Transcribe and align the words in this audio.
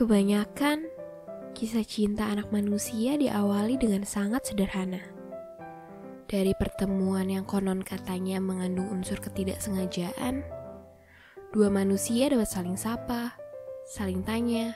Kebanyakan 0.00 0.88
kisah 1.52 1.84
cinta 1.84 2.24
anak 2.24 2.48
manusia 2.48 3.20
diawali 3.20 3.76
dengan 3.76 4.08
sangat 4.08 4.48
sederhana. 4.48 5.04
Dari 6.24 6.56
pertemuan 6.56 7.28
yang 7.28 7.44
konon 7.44 7.84
katanya 7.84 8.40
mengandung 8.40 8.88
unsur 8.88 9.20
ketidaksengajaan, 9.20 10.40
dua 11.52 11.68
manusia 11.68 12.32
dapat 12.32 12.48
saling 12.48 12.80
sapa, 12.80 13.36
saling 13.92 14.24
tanya, 14.24 14.72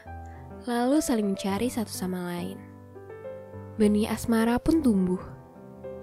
lalu 0.69 1.01
saling 1.01 1.33
mencari 1.33 1.73
satu 1.73 1.89
sama 1.89 2.29
lain. 2.29 2.61
Benih 3.81 4.13
asmara 4.13 4.61
pun 4.61 4.85
tumbuh. 4.85 5.25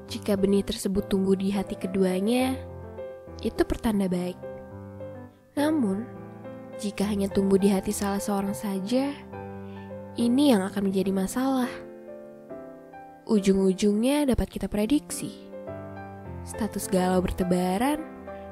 Jika 0.10 0.34
benih 0.34 0.66
tersebut 0.66 1.06
tumbuh 1.14 1.38
di 1.38 1.54
hati 1.54 1.78
keduanya, 1.78 2.58
itu 3.46 3.62
pertanda 3.70 4.10
baik. 4.10 4.42
Namun, 5.54 6.10
jika 6.82 7.06
hanya 7.06 7.30
tumbuh 7.30 7.62
di 7.62 7.70
hati 7.70 7.94
salah 7.94 8.18
seorang 8.18 8.58
saja, 8.58 9.14
ini 10.18 10.50
yang 10.50 10.66
akan 10.66 10.90
menjadi 10.90 11.14
masalah. 11.14 11.70
Ujung-ujungnya 13.30 14.26
dapat 14.26 14.50
kita 14.50 14.66
prediksi. 14.66 15.30
Status 16.42 16.90
galau 16.90 17.22
bertebaran 17.22 18.02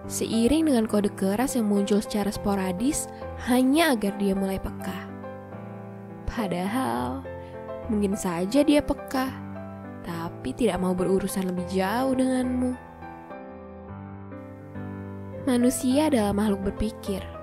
seiring 0.05 0.69
dengan 0.69 0.85
kode 0.85 1.09
keras 1.17 1.57
yang 1.57 1.65
muncul 1.65 1.97
secara 2.05 2.29
sporadis 2.29 3.09
hanya 3.49 3.97
agar 3.97 4.13
dia 4.21 4.37
mulai 4.37 4.61
peka. 4.61 5.09
Padahal, 6.29 7.25
mungkin 7.89 8.13
saja 8.13 8.61
dia 8.61 8.85
peka, 8.85 9.33
tapi 10.05 10.53
tidak 10.53 10.77
mau 10.77 10.93
berurusan 10.93 11.49
lebih 11.49 11.65
jauh 11.65 12.13
denganmu. 12.13 12.77
Manusia 15.49 16.13
adalah 16.13 16.29
makhluk 16.29 16.69
berpikir 16.69 17.38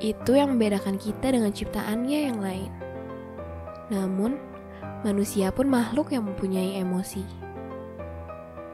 itu 0.00 0.32
yang 0.32 0.56
membedakan 0.56 0.96
kita 0.96 1.28
dengan 1.28 1.52
ciptaannya 1.52 2.20
yang 2.32 2.40
lain. 2.40 2.72
Namun, 3.92 4.40
manusia 5.04 5.52
pun 5.52 5.68
makhluk 5.68 6.10
yang 6.16 6.24
mempunyai 6.24 6.80
emosi. 6.80 7.20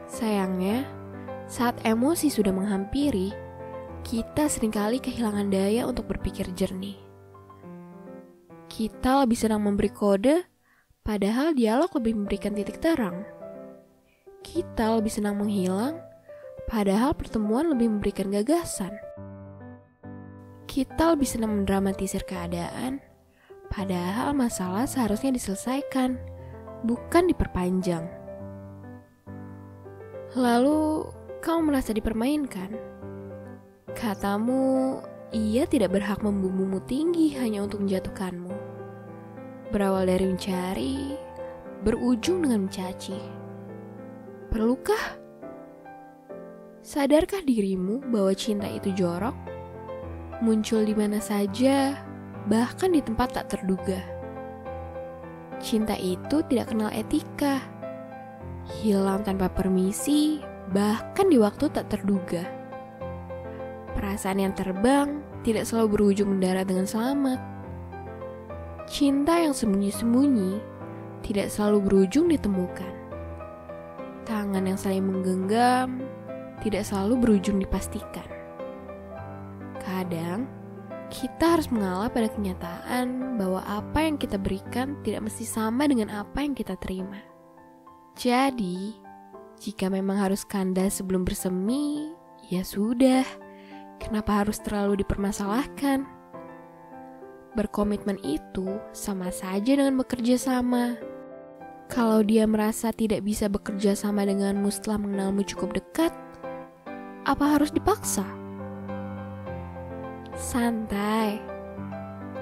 Sayangnya, 0.07 0.87
saat 1.51 1.75
emosi 1.83 2.31
sudah 2.31 2.55
menghampiri, 2.55 3.35
kita 4.07 4.47
sering 4.47 4.71
kali 4.71 5.03
kehilangan 5.03 5.51
daya 5.51 5.83
untuk 5.83 6.07
berpikir 6.07 6.47
jernih. 6.55 6.95
Kita 8.71 9.27
lebih 9.27 9.35
senang 9.35 9.67
memberi 9.67 9.91
kode, 9.91 10.47
padahal 11.03 11.51
dialog 11.51 11.91
lebih 11.99 12.23
memberikan 12.23 12.55
titik 12.55 12.79
terang. 12.79 13.27
Kita 14.47 14.95
lebih 14.95 15.11
senang 15.11 15.35
menghilang, 15.35 15.99
padahal 16.71 17.11
pertemuan 17.19 17.67
lebih 17.67 17.91
memberikan 17.91 18.31
gagasan 18.31 18.95
kita 20.77 21.17
lebih 21.17 21.25
senang 21.25 21.57
mendramatisir 21.57 22.21
keadaan, 22.21 23.01
padahal 23.73 24.37
masalah 24.37 24.85
seharusnya 24.85 25.33
diselesaikan, 25.33 26.21
bukan 26.85 27.25
diperpanjang. 27.25 28.05
Lalu, 30.37 31.09
kamu 31.41 31.73
merasa 31.73 31.97
dipermainkan? 31.97 32.77
Katamu, 33.97 35.01
ia 35.33 35.65
tidak 35.65 35.97
berhak 35.97 36.21
membumbungmu 36.21 36.85
tinggi 36.85 37.33
hanya 37.41 37.65
untuk 37.65 37.81
menjatuhkanmu. 37.81 38.53
Berawal 39.73 40.05
dari 40.05 40.29
mencari, 40.29 41.17
berujung 41.81 42.45
dengan 42.45 42.69
mencaci. 42.69 43.17
Perlukah? 44.53 45.25
Sadarkah 46.85 47.41
dirimu 47.41 48.05
bahwa 48.13 48.37
cinta 48.37 48.69
itu 48.69 48.93
jorok? 48.93 49.56
Muncul 50.41 50.85
di 50.85 50.93
mana 50.93 51.17
saja, 51.17 51.97
bahkan 52.45 52.93
di 52.93 53.01
tempat 53.01 53.33
tak 53.33 53.57
terduga. 53.57 53.99
Cinta 55.57 55.97
itu 55.97 56.45
tidak 56.45 56.69
kenal 56.69 56.93
etika, 56.93 57.65
hilang 58.79 59.25
tanpa 59.25 59.49
permisi, 59.49 60.37
bahkan 60.69 61.27
di 61.31 61.41
waktu 61.41 61.65
tak 61.73 61.89
terduga. 61.89 62.45
Perasaan 63.97 64.45
yang 64.45 64.53
terbang 64.53 65.25
tidak 65.41 65.65
selalu 65.65 65.97
berujung 65.97 66.37
mendarat 66.37 66.69
dengan 66.69 66.85
selamat. 66.85 67.41
Cinta 68.85 69.41
yang 69.41 69.57
sembunyi-sembunyi 69.57 70.61
tidak 71.25 71.49
selalu 71.49 71.77
berujung 71.81 72.29
ditemukan. 72.29 72.93
Tangan 74.29 74.63
yang 74.69 74.77
saling 74.77 75.01
menggenggam 75.01 76.05
tidak 76.61 76.85
selalu 76.85 77.17
berujung 77.17 77.57
dipastikan. 77.57 78.36
Kadang, 79.97 80.45
kita 81.09 81.57
harus 81.57 81.73
mengalah 81.73 82.05
pada 82.13 82.29
kenyataan 82.29 83.33
bahwa 83.41 83.65
apa 83.65 84.05
yang 84.05 84.21
kita 84.21 84.37
berikan 84.37 84.93
tidak 85.01 85.25
mesti 85.25 85.41
sama 85.41 85.89
dengan 85.89 86.13
apa 86.13 86.45
yang 86.45 86.53
kita 86.53 86.77
terima. 86.77 87.17
Jadi, 88.13 88.93
jika 89.57 89.89
memang 89.89 90.21
harus 90.21 90.45
kandas 90.45 91.01
sebelum 91.01 91.25
bersemi, 91.25 92.13
ya 92.45 92.61
sudah. 92.61 93.25
Kenapa 93.97 94.45
harus 94.45 94.61
terlalu 94.61 95.01
dipermasalahkan? 95.01 96.05
Berkomitmen 97.57 98.21
itu 98.21 98.77
sama 98.93 99.33
saja 99.33 99.81
dengan 99.81 99.97
bekerja 99.97 100.37
sama. 100.37 100.93
Kalau 101.89 102.21
dia 102.21 102.45
merasa 102.45 102.93
tidak 102.93 103.25
bisa 103.25 103.49
bekerja 103.49 103.97
sama 103.97 104.29
denganmu 104.29 104.69
setelah 104.69 105.01
mengenalmu 105.01 105.41
cukup 105.41 105.73
dekat, 105.73 106.13
apa 107.25 107.57
harus 107.57 107.73
dipaksa? 107.73 108.45
Santai. 110.37 111.41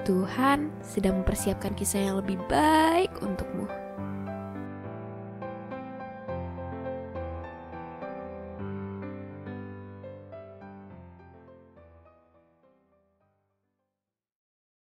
Tuhan 0.04 0.68
sedang 0.84 1.24
mempersiapkan 1.24 1.72
kisah 1.72 2.12
yang 2.12 2.20
lebih 2.20 2.36
baik 2.44 3.08
untukmu. 3.24 3.64